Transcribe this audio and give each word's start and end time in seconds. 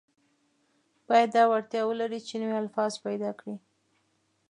باید 1.07 1.29
دا 1.35 1.43
وړتیا 1.51 1.81
ولري 1.85 2.19
چې 2.27 2.35
نوي 2.41 2.57
الفاظ 2.63 2.93
پیدا 3.05 3.31
کړي. 3.39 3.55